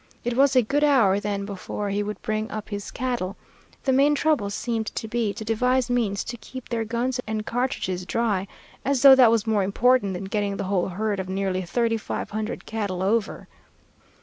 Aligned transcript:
It 0.23 0.35
was 0.35 0.55
a 0.55 0.63
good 0.63 0.83
hour 0.83 1.19
then 1.19 1.45
before 1.45 1.91
he 1.91 2.01
would 2.01 2.19
bring 2.23 2.49
up 2.49 2.69
his 2.69 2.89
cattle. 2.89 3.37
The 3.83 3.93
main 3.93 4.15
trouble 4.15 4.49
seemed 4.49 4.87
to 4.95 5.07
be 5.07 5.31
to 5.35 5.45
devise 5.45 5.91
means 5.91 6.23
to 6.23 6.37
keep 6.37 6.69
their 6.69 6.83
guns 6.83 7.19
and 7.27 7.45
cartridges 7.45 8.03
dry, 8.07 8.47
as 8.83 9.03
though 9.03 9.13
that 9.13 9.29
was 9.29 9.45
more 9.45 9.61
important 9.61 10.13
than 10.15 10.23
getting 10.25 10.57
the 10.57 10.63
whole 10.63 10.87
herd 10.87 11.19
of 11.19 11.29
nearly 11.29 11.61
thirty 11.61 11.97
five 11.97 12.31
hundred 12.31 12.65
cattle 12.65 13.03
over. 13.03 13.47